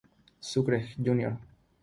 Sucre, 0.39 0.95
jr. 0.97 1.37